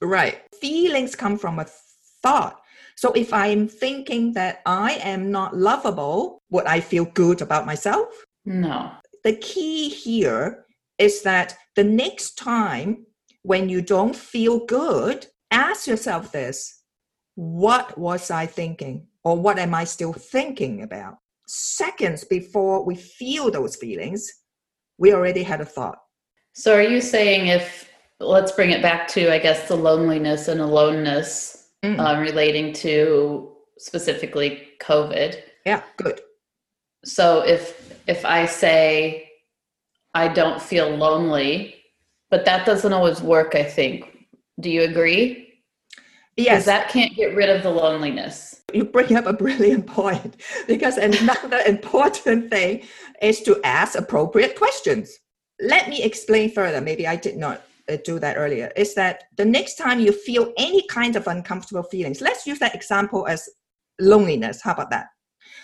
Right. 0.00 0.40
Feelings 0.60 1.14
come 1.14 1.38
from 1.38 1.58
a 1.58 1.66
thought. 2.22 2.60
So 2.96 3.12
if 3.12 3.32
I'm 3.32 3.66
thinking 3.66 4.34
that 4.34 4.60
I 4.66 4.94
am 5.02 5.30
not 5.30 5.56
lovable, 5.56 6.42
would 6.50 6.66
I 6.66 6.80
feel 6.80 7.04
good 7.06 7.40
about 7.42 7.66
myself? 7.66 8.24
no. 8.44 8.92
The 9.22 9.36
key 9.36 9.90
here 9.90 10.64
is 10.96 11.22
that 11.22 11.54
the 11.76 11.84
next 11.84 12.36
time 12.36 13.04
when 13.42 13.68
you 13.68 13.82
don't 13.82 14.16
feel 14.16 14.64
good, 14.64 15.26
ask 15.50 15.86
yourself 15.86 16.32
this 16.32 16.82
What 17.34 17.98
was 17.98 18.30
I 18.30 18.46
thinking? 18.46 19.06
Or 19.24 19.36
what 19.36 19.58
am 19.58 19.74
I 19.74 19.84
still 19.84 20.14
thinking 20.14 20.82
about? 20.82 21.16
Seconds 21.46 22.24
before 22.24 22.84
we 22.84 22.94
feel 22.94 23.50
those 23.50 23.76
feelings, 23.76 24.30
we 24.98 25.12
already 25.12 25.42
had 25.42 25.60
a 25.60 25.66
thought. 25.66 25.98
So 26.54 26.74
are 26.74 26.82
you 26.82 27.00
saying 27.00 27.48
if 27.48 27.89
let's 28.20 28.52
bring 28.52 28.70
it 28.70 28.82
back 28.82 29.08
to 29.08 29.32
I 29.32 29.38
guess 29.38 29.66
the 29.68 29.76
loneliness 29.76 30.48
and 30.48 30.60
aloneness 30.60 31.60
Mm. 31.84 31.98
um, 31.98 32.20
relating 32.20 32.72
to 32.74 33.52
specifically 33.78 34.68
COVID. 34.80 35.40
Yeah, 35.64 35.82
good. 35.96 36.20
So 37.04 37.40
if 37.40 37.98
if 38.06 38.24
I 38.26 38.44
say 38.46 39.30
I 40.14 40.28
don't 40.28 40.60
feel 40.60 40.90
lonely, 40.90 41.76
but 42.30 42.44
that 42.44 42.66
doesn't 42.66 42.92
always 42.92 43.22
work, 43.22 43.54
I 43.54 43.62
think. 43.62 44.26
Do 44.58 44.68
you 44.70 44.82
agree? 44.82 45.54
Yes. 46.36 46.66
That 46.66 46.88
can't 46.90 47.14
get 47.16 47.34
rid 47.34 47.48
of 47.48 47.62
the 47.62 47.70
loneliness. 47.70 48.62
You 48.74 48.84
bring 48.84 49.16
up 49.16 49.26
a 49.26 49.32
brilliant 49.32 49.86
point 50.00 50.36
because 50.66 50.98
another 50.98 51.60
important 51.66 52.50
thing 52.50 52.82
is 53.22 53.40
to 53.42 53.60
ask 53.64 53.98
appropriate 53.98 54.56
questions. 54.56 55.18
Let 55.60 55.88
me 55.88 56.02
explain 56.02 56.50
further. 56.50 56.80
Maybe 56.80 57.06
I 57.06 57.16
did 57.16 57.36
not 57.36 57.62
uh, 57.90 57.96
do 58.04 58.18
that 58.18 58.36
earlier. 58.36 58.70
Is 58.76 58.94
that 58.94 59.24
the 59.36 59.44
next 59.44 59.76
time 59.76 60.00
you 60.00 60.12
feel 60.12 60.52
any 60.56 60.86
kind 60.88 61.16
of 61.16 61.26
uncomfortable 61.26 61.82
feelings, 61.82 62.20
let's 62.20 62.46
use 62.46 62.58
that 62.60 62.74
example 62.74 63.26
as 63.26 63.48
loneliness. 64.00 64.60
How 64.62 64.72
about 64.72 64.90
that? 64.90 65.06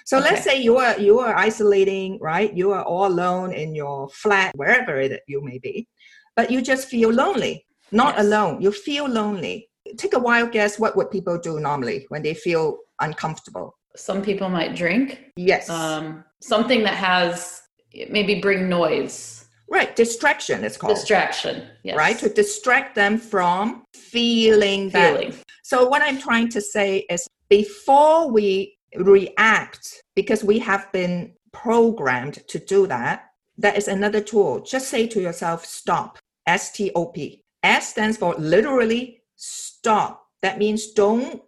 So 0.04 0.18
okay. 0.18 0.30
let's 0.30 0.44
say 0.44 0.62
you 0.62 0.76
are 0.76 0.98
you 0.98 1.18
are 1.18 1.34
isolating, 1.34 2.18
right? 2.20 2.54
You 2.54 2.72
are 2.72 2.84
all 2.84 3.06
alone 3.06 3.52
in 3.52 3.74
your 3.74 4.08
flat, 4.08 4.52
wherever 4.54 5.00
it 5.00 5.20
you 5.26 5.42
may 5.42 5.58
be, 5.58 5.88
but 6.36 6.50
you 6.50 6.62
just 6.62 6.88
feel 6.88 7.10
lonely. 7.10 7.66
Not 7.92 8.16
yes. 8.16 8.24
alone. 8.24 8.62
You 8.62 8.72
feel 8.72 9.08
lonely. 9.08 9.68
Take 9.96 10.14
a 10.14 10.18
wild 10.18 10.52
guess. 10.52 10.78
What 10.78 10.96
would 10.96 11.10
people 11.10 11.38
do 11.38 11.60
normally 11.60 12.06
when 12.08 12.22
they 12.22 12.34
feel 12.34 12.78
uncomfortable? 13.00 13.76
Some 13.96 14.22
people 14.22 14.48
might 14.48 14.74
drink. 14.74 15.32
Yes. 15.36 15.70
Um, 15.70 16.24
something 16.40 16.82
that 16.82 16.94
has 16.94 17.62
maybe 18.10 18.40
bring 18.40 18.68
noise. 18.68 19.35
Right, 19.68 19.94
distraction 19.96 20.64
is 20.64 20.76
called. 20.76 20.94
Distraction, 20.94 21.66
yes. 21.82 21.96
Right, 21.96 22.18
to 22.18 22.28
distract 22.28 22.94
them 22.94 23.18
from 23.18 23.84
feeling, 23.94 24.90
feeling. 24.90 25.30
That. 25.30 25.44
So, 25.64 25.88
what 25.88 26.02
I'm 26.02 26.18
trying 26.18 26.48
to 26.50 26.60
say 26.60 27.04
is 27.10 27.26
before 27.48 28.30
we 28.30 28.78
react, 28.96 30.02
because 30.14 30.44
we 30.44 30.58
have 30.60 30.90
been 30.92 31.34
programmed 31.52 32.46
to 32.48 32.58
do 32.58 32.86
that, 32.86 33.24
that 33.58 33.76
is 33.76 33.88
another 33.88 34.20
tool. 34.20 34.60
Just 34.60 34.88
say 34.88 35.06
to 35.08 35.20
yourself, 35.20 35.64
stop. 35.64 36.18
S 36.46 36.70
T 36.70 36.92
O 36.94 37.06
P. 37.06 37.42
S 37.62 37.88
stands 37.88 38.16
for 38.16 38.34
literally 38.36 39.22
stop. 39.34 40.26
That 40.42 40.58
means 40.58 40.92
don't 40.92 41.42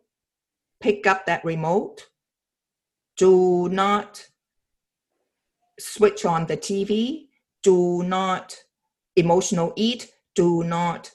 pick 0.80 1.06
up 1.06 1.26
that 1.26 1.44
remote. 1.44 2.08
Do 3.16 3.68
not 3.68 4.26
switch 5.78 6.24
on 6.24 6.46
the 6.46 6.56
TV. 6.56 7.27
Do 7.62 8.02
not 8.04 8.56
emotional 9.16 9.72
eat. 9.76 10.10
Do 10.34 10.62
not 10.64 11.10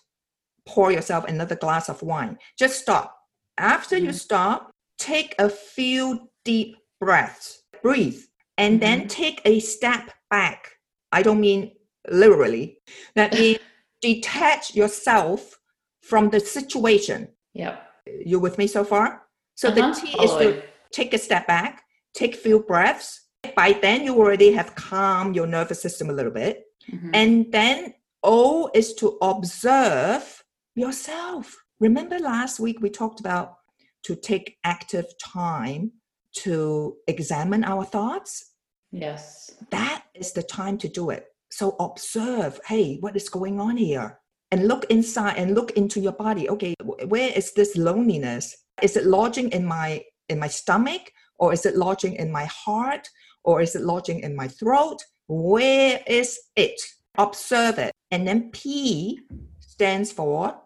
pour 0.65 0.91
yourself 0.91 1.25
another 1.25 1.55
glass 1.55 1.89
of 1.89 2.01
wine. 2.01 2.37
Just 2.57 2.81
stop. 2.81 3.15
After 3.57 3.95
mm-hmm. 3.95 4.07
you 4.07 4.13
stop, 4.13 4.71
take 4.97 5.35
a 5.39 5.49
few 5.49 6.29
deep 6.45 6.77
breaths. 6.99 7.63
Breathe. 7.81 8.21
And 8.57 8.75
mm-hmm. 8.75 8.79
then 8.79 9.07
take 9.07 9.41
a 9.45 9.59
step 9.59 10.11
back. 10.29 10.69
I 11.11 11.21
don't 11.21 11.39
mean 11.39 11.71
literally. 12.09 12.77
That 13.15 13.33
means 13.39 13.59
detach 14.01 14.75
yourself 14.75 15.57
from 16.01 16.29
the 16.29 16.39
situation. 16.39 17.29
Yeah. 17.53 17.77
You 18.25 18.39
with 18.39 18.57
me 18.57 18.67
so 18.67 18.83
far? 18.83 19.23
So 19.55 19.69
uh-huh. 19.69 19.93
the 19.93 20.01
T 20.01 20.23
is 20.23 20.31
to 20.31 20.63
take 20.91 21.13
a 21.13 21.17
step 21.17 21.47
back, 21.47 21.83
take 22.13 22.35
a 22.35 22.37
few 22.37 22.59
breaths. 22.59 23.22
By 23.55 23.73
then, 23.81 24.03
you 24.03 24.15
already 24.17 24.51
have 24.53 24.75
calmed 24.75 25.35
your 25.35 25.47
nervous 25.47 25.81
system 25.81 26.09
a 26.09 26.13
little 26.13 26.31
bit. 26.31 26.63
Mm-hmm. 26.91 27.11
And 27.13 27.51
then 27.51 27.93
O 28.23 28.69
is 28.73 28.93
to 28.95 29.17
observe 29.21 30.43
yourself. 30.75 31.55
Remember 31.79 32.17
last 32.19 32.59
week 32.59 32.81
we 32.81 32.89
talked 32.89 33.19
about 33.19 33.55
to 34.03 34.15
take 34.15 34.57
active 34.63 35.05
time 35.23 35.91
to 36.37 36.95
examine 37.07 37.63
our 37.63 37.83
thoughts? 37.83 38.53
Yes. 38.91 39.51
That 39.71 40.03
is 40.13 40.31
the 40.31 40.43
time 40.43 40.77
to 40.79 40.87
do 40.87 41.09
it. 41.09 41.25
So 41.51 41.75
observe, 41.79 42.59
hey, 42.65 42.97
what 42.99 43.15
is 43.15 43.29
going 43.29 43.59
on 43.59 43.77
here? 43.77 44.19
And 44.51 44.67
look 44.67 44.85
inside 44.85 45.37
and 45.37 45.55
look 45.55 45.71
into 45.71 45.99
your 45.99 46.11
body. 46.13 46.49
Okay, 46.49 46.75
where 47.07 47.31
is 47.35 47.53
this 47.53 47.75
loneliness? 47.75 48.55
Is 48.81 48.95
it 48.95 49.05
lodging 49.05 49.49
in 49.49 49.65
my 49.65 50.03
in 50.29 50.39
my 50.39 50.47
stomach 50.47 51.11
or 51.39 51.53
is 51.53 51.65
it 51.65 51.75
lodging 51.75 52.15
in 52.15 52.31
my 52.31 52.45
heart 52.45 53.09
or 53.43 53.61
is 53.61 53.75
it 53.75 53.83
lodging 53.83 54.21
in 54.21 54.35
my 54.35 54.47
throat? 54.47 55.03
Where 55.27 56.01
is 56.07 56.39
it? 56.55 56.79
Observe 57.17 57.77
it. 57.79 57.91
And 58.11 58.27
then 58.27 58.51
P 58.51 59.19
stands 59.59 60.11
for 60.11 60.59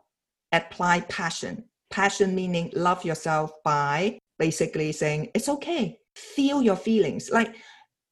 apply 0.52 1.02
passion. 1.02 1.64
Passion 1.90 2.36
meaning 2.36 2.72
love 2.76 3.06
yourself 3.06 3.52
by 3.64 4.20
basically 4.40 4.92
saying 4.92 5.32
it's 5.34 5.50
okay. 5.50 6.00
Feel 6.16 6.62
your 6.62 6.76
feelings. 6.76 7.30
Like 7.32 7.56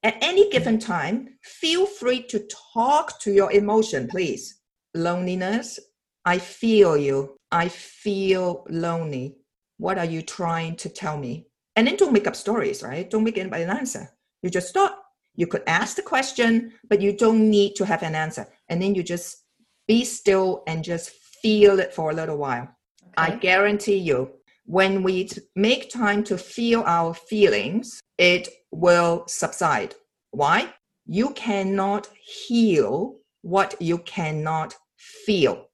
at 0.03 0.17
any 0.21 0.49
given 0.49 0.79
time, 0.79 1.29
feel 1.43 1.85
free 1.85 2.23
to 2.23 2.47
talk 2.73 3.19
to 3.21 3.31
your 3.31 3.51
emotion, 3.51 4.07
please. 4.07 4.61
Loneliness, 4.93 5.79
I 6.25 6.37
feel 6.37 6.95
you. 6.97 7.35
I 7.51 7.67
feel 7.69 8.65
lonely. 8.69 9.37
What 9.77 9.97
are 9.97 10.05
you 10.05 10.21
trying 10.21 10.75
to 10.77 10.89
tell 10.89 11.17
me? 11.17 11.47
And 11.75 11.87
then 11.87 11.97
don't 11.97 12.13
make 12.13 12.27
up 12.27 12.35
stories, 12.35 12.81
right? 12.83 13.09
Don't 13.09 13.23
make 13.23 13.37
anybody 13.37 13.63
an 13.63 13.69
answer. 13.69 14.09
You 14.45 14.51
just 14.51 14.69
stop. 14.69 15.03
You 15.33 15.47
could 15.47 15.63
ask 15.65 15.95
the 15.95 16.03
question, 16.03 16.73
but 16.87 17.01
you 17.01 17.17
don't 17.17 17.49
need 17.49 17.75
to 17.77 17.85
have 17.85 18.03
an 18.03 18.13
answer. 18.13 18.47
And 18.69 18.79
then 18.79 18.93
you 18.93 19.01
just 19.01 19.43
be 19.87 20.05
still 20.05 20.61
and 20.67 20.83
just 20.83 21.09
feel 21.09 21.79
it 21.79 21.95
for 21.95 22.11
a 22.11 22.13
little 22.13 22.37
while. 22.37 22.69
Okay. 23.01 23.33
I 23.33 23.35
guarantee 23.37 23.97
you, 23.97 24.29
when 24.67 25.01
we 25.01 25.27
make 25.55 25.89
time 25.89 26.23
to 26.25 26.37
feel 26.37 26.83
our 26.85 27.15
feelings, 27.15 27.99
it 28.19 28.49
will 28.69 29.23
subside. 29.27 29.95
Why? 30.29 30.71
You 31.07 31.31
cannot 31.31 32.07
heal 32.47 33.17
what 33.41 33.73
you 33.81 33.97
cannot 33.97 34.75
feel. 34.95 35.69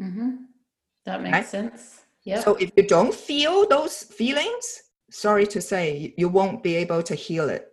Mm-hmm. 0.00 0.30
That 1.04 1.20
makes 1.22 1.32
right? 1.32 1.46
sense. 1.46 2.00
Yeah. 2.24 2.40
So 2.40 2.54
if 2.54 2.70
you 2.74 2.84
don't 2.86 3.14
feel 3.14 3.68
those 3.68 4.02
feelings, 4.02 4.82
sorry 5.10 5.46
to 5.48 5.60
say, 5.60 6.14
you 6.16 6.30
won't 6.30 6.62
be 6.62 6.74
able 6.76 7.02
to 7.02 7.14
heal 7.14 7.50
it. 7.50 7.66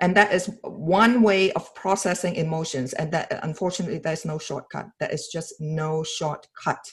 And 0.00 0.16
that 0.16 0.32
is 0.32 0.50
one 0.62 1.22
way 1.22 1.52
of 1.52 1.74
processing 1.74 2.34
emotions. 2.36 2.92
And 2.94 3.12
that 3.12 3.38
unfortunately, 3.42 3.98
there's 3.98 4.24
no 4.24 4.38
shortcut. 4.38 4.86
There 4.98 5.10
is 5.10 5.28
just 5.32 5.54
no 5.60 6.02
shortcut. 6.02 6.84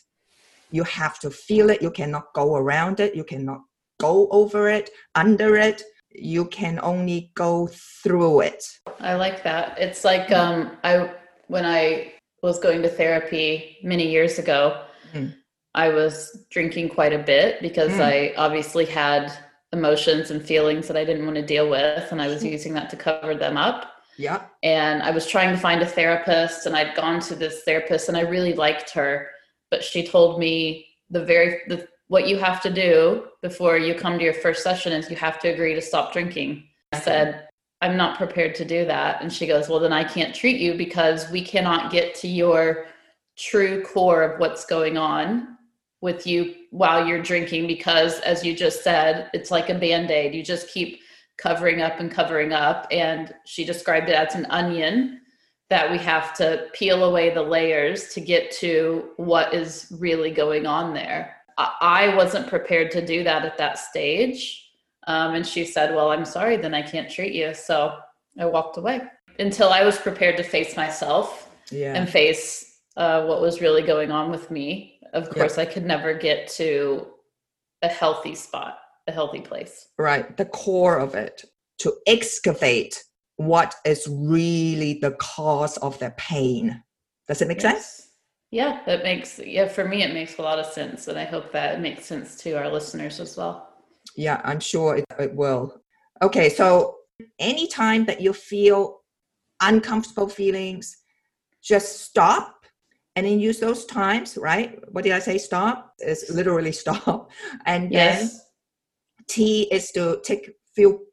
You 0.72 0.84
have 0.84 1.18
to 1.20 1.30
feel 1.32 1.70
it. 1.70 1.82
You 1.82 1.92
cannot 1.92 2.26
go 2.36 2.56
around 2.56 3.00
it. 3.00 3.16
You 3.16 3.24
cannot 3.24 3.62
go 4.00 4.28
over 4.32 4.70
it, 4.70 4.90
under 5.16 5.56
it 5.56 5.84
you 6.18 6.46
can 6.46 6.80
only 6.82 7.32
go 7.36 7.68
through 8.04 8.42
it 8.42 8.64
i 9.00 9.14
like 9.14 9.44
that 9.44 9.78
it's 9.78 10.04
like 10.04 10.32
um 10.32 10.72
i 10.84 11.12
when 11.48 11.66
i 11.66 12.12
was 12.42 12.60
going 12.60 12.82
to 12.82 12.90
therapy 12.90 13.78
many 13.84 14.10
years 14.10 14.40
ago 14.40 14.84
mm. 15.14 15.34
i 15.76 15.90
was 15.90 16.46
drinking 16.50 16.90
quite 16.90 17.14
a 17.14 17.20
bit 17.20 17.62
because 17.62 17.92
mm. 17.92 18.02
i 18.02 18.34
obviously 18.36 18.86
had 18.86 19.32
emotions 19.74 20.32
and 20.32 20.42
feelings 20.42 20.88
that 20.88 20.98
i 20.98 21.04
didn't 21.04 21.26
want 21.26 21.36
to 21.36 21.46
deal 21.46 21.70
with 21.70 22.12
and 22.12 22.22
i 22.22 22.28
was 22.28 22.44
using 22.44 22.74
that 22.74 22.90
to 22.90 22.96
cover 22.96 23.36
them 23.36 23.58
up. 23.58 23.94
Yeah. 24.18 24.44
And 24.64 25.04
i 25.04 25.12
was 25.12 25.28
trying 25.28 25.54
to 25.54 25.62
find 25.62 25.82
a 25.82 25.86
therapist 25.86 26.66
and 26.66 26.76
i'd 26.76 26.96
gone 26.96 27.20
to 27.22 27.36
this 27.36 27.64
therapist 27.64 28.08
and 28.08 28.18
i 28.18 28.22
really 28.22 28.54
liked 28.54 28.90
her 28.92 29.28
but 29.70 29.84
she 29.84 30.08
told 30.08 30.40
me 30.40 30.88
the 31.10 31.24
very 31.24 31.62
the 31.68 31.88
what 32.08 32.28
you 32.28 32.38
have 32.38 32.62
to 32.62 32.74
do 32.74 33.26
before 33.42 33.78
you 33.78 33.94
come 33.94 34.18
to 34.18 34.24
your 34.24 34.34
first 34.34 34.64
session 34.64 34.94
is 34.94 35.10
you 35.10 35.16
have 35.18 35.40
to 35.40 35.50
agree 35.50 35.74
to 35.76 35.82
stop 35.82 36.14
drinking. 36.14 36.64
I 36.94 37.00
said, 37.00 37.48
I'm 37.82 37.98
not 37.98 38.18
prepared 38.18 38.56
to 38.56 38.66
do 38.66 38.86
that. 38.86 39.22
And 39.22 39.32
she 39.32 39.46
goes, 39.46 39.70
Well, 39.70 39.80
then 39.80 39.94
I 39.94 40.04
can't 40.04 40.34
treat 40.34 40.60
you 40.60 40.76
because 40.76 41.30
we 41.30 41.42
cannot 41.42 41.92
get 41.92 42.16
to 42.16 42.28
your 42.28 42.86
true 43.38 43.84
core 43.84 44.24
of 44.24 44.40
what's 44.40 44.66
going 44.66 44.98
on 44.98 45.57
with 46.02 46.28
you 46.28 46.54
while 46.72 47.06
you're 47.08 47.22
drinking 47.22 47.68
because, 47.68 48.20
as 48.20 48.44
you 48.44 48.56
just 48.56 48.84
said, 48.84 49.30
it's 49.34 49.52
like 49.52 49.70
a 49.70 49.76
band 49.76 50.12
aid. 50.12 50.36
You 50.36 50.44
just 50.44 50.70
keep 50.70 51.02
covering 51.38 51.82
up 51.82 52.00
and 52.00 52.12
covering 52.12 52.54
up. 52.54 52.88
And 52.92 53.34
she 53.46 53.64
described 53.64 54.10
it 54.10 54.16
as 54.16 54.36
an 54.36 54.46
onion 54.50 55.22
that 55.70 55.92
we 55.92 55.98
have 55.98 56.34
to 56.36 56.68
peel 56.74 57.04
away 57.04 57.34
the 57.34 57.42
layers 57.42 58.14
to 58.14 58.22
get 58.22 58.52
to 58.52 59.10
what 59.18 59.54
is 59.54 59.94
really 60.00 60.32
going 60.32 60.66
on 60.66 60.94
there. 60.94 61.36
I 61.58 62.16
wasn't 62.16 62.48
prepared 62.48 62.92
to 62.92 63.06
do 63.06 63.24
that 63.24 63.44
at 63.44 63.58
that 63.58 63.80
stage. 63.80 64.72
Um, 65.08 65.34
and 65.34 65.46
she 65.46 65.66
said, 65.66 65.96
Well, 65.96 66.12
I'm 66.12 66.26
sorry, 66.26 66.58
then 66.58 66.74
I 66.74 66.82
can't 66.84 67.10
treat 67.10 67.34
you. 67.34 67.54
So 67.54 67.98
I 68.40 68.46
walked 68.46 68.78
away 68.78 69.02
until 69.40 69.70
I 69.70 69.84
was 69.84 69.98
prepared 69.98 70.38
to 70.38 70.44
face 70.44 70.76
myself 70.76 71.50
yeah. 71.72 71.94
and 71.94 72.08
face 72.08 72.80
uh, 72.96 73.26
what 73.26 73.42
was 73.42 73.62
really 73.62 73.82
going 73.82 74.12
on 74.12 74.30
with 74.30 74.52
me. 74.52 74.97
Of 75.14 75.30
course, 75.30 75.58
I 75.58 75.66
could 75.66 75.86
never 75.86 76.14
get 76.14 76.48
to 76.50 77.08
a 77.82 77.88
healthy 77.88 78.36
spot, 78.36 78.78
a 79.08 79.12
healthy 79.12 79.42
place. 79.42 79.88
Right. 79.98 80.36
The 80.36 80.46
core 80.46 80.98
of 80.98 81.16
it 81.16 81.44
to 81.80 81.94
excavate 82.08 83.04
what 83.38 83.76
is 83.86 84.08
really 84.10 85.00
the 85.00 85.12
cause 85.12 85.78
of 85.78 85.98
the 86.00 86.14
pain. 86.18 86.84
Does 87.28 87.42
it 87.42 87.48
make 87.48 87.62
yes. 87.62 87.74
sense? 87.74 88.04
Yeah, 88.50 88.82
that 88.86 89.04
makes 89.04 89.40
yeah 89.40 89.68
for 89.68 89.86
me 89.86 90.04
it 90.04 90.14
makes 90.14 90.38
a 90.38 90.42
lot 90.42 90.58
of 90.58 90.66
sense, 90.66 91.10
and 91.10 91.20
I 91.20 91.26
hope 91.26 91.52
that 91.52 91.82
makes 91.82 92.06
sense 92.06 92.38
to 92.44 92.54
our 92.54 92.72
listeners 92.72 93.20
as 93.20 93.36
well. 93.36 93.74
Yeah, 94.16 94.42
I'm 94.46 94.62
sure 94.62 94.96
it, 94.96 95.06
it 95.20 95.36
will. 95.36 95.82
Okay, 96.24 96.48
so 96.50 96.98
Anytime 97.40 98.06
that 98.06 98.22
you 98.22 98.34
feel 98.34 99.02
uncomfortable 99.62 100.30
feelings, 100.30 100.98
just 101.64 102.02
stop 102.02 102.57
and 103.18 103.26
then 103.26 103.40
use 103.40 103.60
those 103.60 103.84
times, 103.86 104.38
right? 104.38 104.78
What 104.94 105.04
did 105.04 105.14
I 105.14 105.18
say? 105.18 105.40
Stop 105.40 105.96
is 106.00 106.30
literally 106.30 106.72
stop. 106.72 107.32
And 107.66 107.86
then 107.86 107.92
Yes. 107.92 108.46
T 109.28 109.64
is 109.72 109.92
to 109.94 110.22
take 110.24 110.52
few 110.76 111.08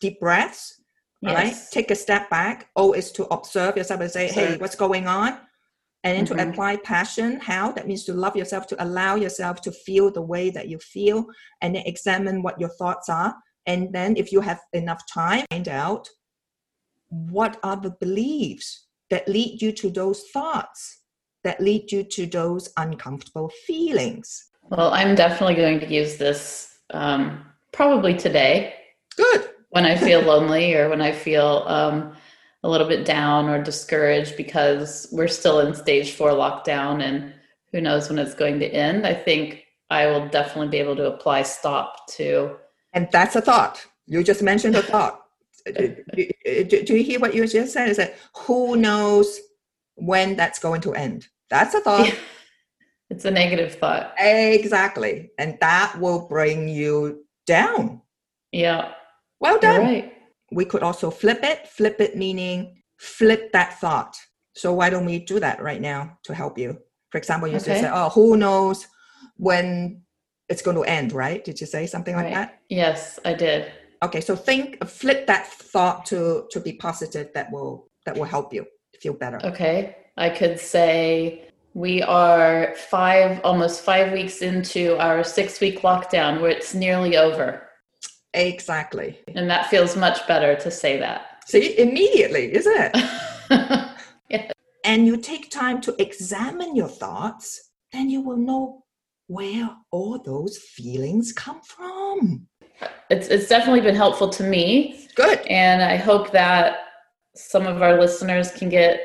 deep 0.00 0.20
breaths, 0.20 0.80
right? 1.20 1.56
Take 1.72 1.90
a 1.90 1.96
step 1.96 2.30
back. 2.30 2.68
O 2.76 2.92
is 2.92 3.10
to 3.12 3.24
observe 3.34 3.76
yourself 3.76 4.00
and 4.00 4.10
say, 4.10 4.28
hey, 4.28 4.56
what's 4.58 4.76
going 4.76 5.08
on? 5.08 5.30
And 6.04 6.16
then 6.16 6.26
to 6.26 6.34
Mhm. 6.34 6.48
apply 6.48 6.76
passion. 6.76 7.40
How? 7.40 7.72
That 7.72 7.88
means 7.88 8.04
to 8.04 8.12
love 8.12 8.36
yourself, 8.36 8.68
to 8.68 8.76
allow 8.86 9.16
yourself 9.16 9.60
to 9.62 9.72
feel 9.72 10.12
the 10.12 10.22
way 10.22 10.50
that 10.50 10.68
you 10.68 10.78
feel, 10.78 11.26
and 11.60 11.74
then 11.74 11.82
examine 11.86 12.40
what 12.44 12.60
your 12.60 12.70
thoughts 12.78 13.08
are. 13.08 13.34
And 13.66 13.92
then, 13.92 14.16
if 14.16 14.30
you 14.30 14.40
have 14.42 14.60
enough 14.72 15.02
time, 15.12 15.44
find 15.50 15.68
out 15.68 16.08
what 17.08 17.58
are 17.64 17.76
the 17.76 17.96
beliefs 18.00 18.86
that 19.10 19.26
lead 19.26 19.60
you 19.60 19.72
to 19.72 19.90
those 19.90 20.22
thoughts, 20.32 20.97
that 21.44 21.60
lead 21.60 21.90
you 21.92 22.02
to 22.02 22.26
those 22.26 22.70
uncomfortable 22.76 23.50
feelings. 23.66 24.50
Well, 24.62 24.92
I'm 24.92 25.14
definitely 25.14 25.54
going 25.54 25.80
to 25.80 25.86
use 25.86 26.16
this 26.16 26.78
um, 26.90 27.44
probably 27.72 28.14
today 28.14 28.74
Good. 29.16 29.48
when 29.70 29.84
I 29.84 29.96
feel 29.96 30.20
lonely 30.20 30.74
or 30.74 30.88
when 30.88 31.00
I 31.00 31.12
feel 31.12 31.64
um, 31.66 32.14
a 32.62 32.68
little 32.68 32.88
bit 32.88 33.04
down 33.04 33.48
or 33.48 33.62
discouraged 33.62 34.36
because 34.36 35.08
we're 35.12 35.28
still 35.28 35.60
in 35.60 35.74
stage 35.74 36.12
four 36.12 36.30
lockdown 36.30 37.02
and 37.02 37.32
who 37.72 37.80
knows 37.80 38.08
when 38.08 38.18
it's 38.18 38.34
going 38.34 38.58
to 38.60 38.66
end. 38.66 39.06
I 39.06 39.14
think 39.14 39.64
I 39.90 40.06
will 40.06 40.28
definitely 40.28 40.68
be 40.68 40.78
able 40.78 40.96
to 40.96 41.12
apply 41.12 41.42
stop 41.42 42.08
to. 42.12 42.56
And 42.92 43.08
that's 43.12 43.36
a 43.36 43.40
thought. 43.40 43.86
You 44.06 44.22
just 44.22 44.42
mentioned 44.42 44.74
a 44.76 44.82
thought. 44.82 45.22
do, 45.66 45.96
do- 46.44 46.82
do 46.82 46.96
you 46.96 47.04
hear 47.04 47.20
what 47.20 47.34
you 47.34 47.46
just 47.46 47.72
said? 47.72 47.88
Is 47.88 47.98
that 47.98 48.16
who 48.34 48.76
knows 48.76 49.38
when 49.98 50.36
that's 50.36 50.58
going 50.58 50.80
to 50.82 50.94
end? 50.94 51.26
That's 51.50 51.74
a 51.74 51.80
thought. 51.80 52.14
It's 53.10 53.24
a 53.24 53.30
negative 53.30 53.74
thought. 53.76 54.12
exactly. 54.18 55.30
And 55.38 55.56
that 55.62 55.98
will 55.98 56.28
bring 56.28 56.68
you 56.68 57.24
down. 57.46 58.02
Yeah, 58.52 58.92
Well 59.40 59.58
done. 59.58 59.80
right. 59.80 60.12
We 60.52 60.66
could 60.66 60.82
also 60.82 61.10
flip 61.10 61.40
it. 61.42 61.68
Flip 61.68 61.98
it 62.02 62.16
meaning 62.18 62.82
flip 62.98 63.50
that 63.52 63.80
thought. 63.80 64.14
So 64.54 64.74
why 64.74 64.90
don't 64.90 65.06
we 65.06 65.20
do 65.20 65.40
that 65.40 65.62
right 65.62 65.80
now 65.80 66.18
to 66.24 66.34
help 66.34 66.58
you? 66.58 66.78
For 67.10 67.16
example, 67.16 67.48
you 67.48 67.54
just 67.54 67.68
Okay. 67.68 67.80
say, 67.80 67.90
oh, 67.90 68.10
who 68.10 68.36
knows 68.36 68.86
when 69.38 70.02
it's 70.50 70.60
going 70.62 70.76
to 70.76 70.84
end, 70.84 71.12
right? 71.12 71.42
Did 71.42 71.60
you 71.62 71.66
say 71.66 71.86
something 71.86 72.14
like 72.14 72.24
Right. 72.26 72.34
that? 72.34 72.58
Yes, 72.68 73.18
I 73.24 73.32
did. 73.32 73.72
okay 74.04 74.20
so 74.20 74.36
think 74.36 74.84
flip 74.86 75.26
that 75.26 75.46
thought 75.72 76.04
to 76.06 76.46
to 76.52 76.60
be 76.60 76.72
positive 76.74 77.26
that 77.34 77.50
will 77.50 77.88
that 78.04 78.14
will 78.16 78.30
help 78.36 78.52
you 78.54 78.64
feel 79.00 79.14
better 79.14 79.38
Okay. 79.44 79.96
I 80.16 80.30
could 80.30 80.58
say 80.58 81.48
we 81.74 82.02
are 82.02 82.74
five, 82.76 83.40
almost 83.44 83.82
five 83.84 84.12
weeks 84.12 84.42
into 84.42 84.96
our 84.98 85.22
six 85.22 85.60
week 85.60 85.82
lockdown 85.82 86.40
where 86.40 86.50
it's 86.50 86.74
nearly 86.74 87.16
over. 87.16 87.68
exactly 88.34 89.18
And 89.34 89.48
that 89.50 89.68
feels 89.68 89.96
much 89.96 90.26
better 90.26 90.54
to 90.56 90.70
say 90.70 90.98
that. 90.98 91.42
see 91.46 91.78
immediately 91.78 92.54
isn't 92.54 92.76
it 92.78 93.88
and 94.84 95.06
you 95.06 95.16
take 95.16 95.50
time 95.50 95.80
to 95.80 95.94
examine 96.06 96.76
your 96.76 96.88
thoughts 96.88 97.70
then 97.92 98.10
you 98.10 98.20
will 98.20 98.36
know 98.36 98.84
where 99.28 99.70
all 99.90 100.18
those 100.18 100.58
feelings 100.58 101.32
come 101.32 101.60
from 101.62 102.46
it's, 103.10 103.28
it's 103.28 103.48
definitely 103.48 103.80
been 103.80 103.96
helpful 103.96 104.28
to 104.28 104.42
me. 104.44 105.08
good 105.14 105.40
And 105.48 105.82
I 105.82 105.96
hope 105.96 106.30
that 106.32 106.76
some 107.38 107.66
of 107.66 107.82
our 107.82 107.98
listeners 108.00 108.50
can 108.50 108.68
get 108.68 109.00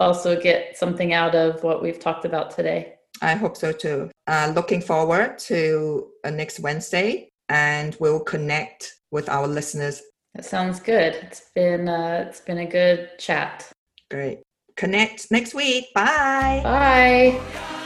also 0.00 0.40
get 0.40 0.76
something 0.76 1.12
out 1.12 1.34
of 1.34 1.62
what 1.64 1.82
we've 1.82 1.98
talked 1.98 2.24
about 2.24 2.50
today. 2.50 2.94
i 3.22 3.34
hope 3.34 3.56
so 3.56 3.72
too 3.72 4.10
uh, 4.28 4.52
looking 4.54 4.80
forward 4.80 5.38
to 5.38 6.06
uh, 6.24 6.30
next 6.30 6.60
wednesday 6.60 7.28
and 7.48 7.96
we'll 7.98 8.20
connect 8.20 8.92
with 9.10 9.28
our 9.28 9.46
listeners 9.46 10.02
That 10.34 10.44
sounds 10.44 10.78
good. 10.80 11.12
It's 11.26 11.42
been 11.54 11.88
uh, 11.88 12.26
it's 12.28 12.40
been 12.48 12.58
a 12.58 12.66
good 12.78 13.00
chat. 13.18 13.56
great 14.10 14.38
connect 14.76 15.18
next 15.30 15.54
week 15.54 15.84
bye 15.94 16.60
Bye. 16.62 17.77